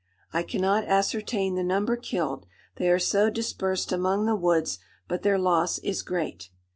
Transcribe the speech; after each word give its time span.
I 0.33 0.41
cannot 0.41 0.85
ascertain 0.85 1.53
the 1.53 1.63
number 1.63 1.95
killed, 1.95 2.47
they 2.77 2.89
are 2.89 2.97
so 2.97 3.29
dispersed 3.29 3.91
among 3.91 4.25
the 4.25 4.35
woods; 4.35 4.79
but 5.07 5.21
their 5.21 5.37
loss 5.37 5.77
is 5.77 6.01
great. 6.01 6.49